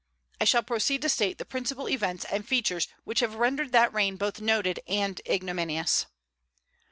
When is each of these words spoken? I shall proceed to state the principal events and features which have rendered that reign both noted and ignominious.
I 0.41 0.45
shall 0.45 0.63
proceed 0.63 1.03
to 1.03 1.09
state 1.09 1.37
the 1.37 1.45
principal 1.45 1.87
events 1.87 2.25
and 2.25 2.43
features 2.43 2.87
which 3.03 3.19
have 3.19 3.35
rendered 3.35 3.71
that 3.73 3.93
reign 3.93 4.15
both 4.15 4.41
noted 4.41 4.79
and 4.87 5.21
ignominious. 5.29 6.07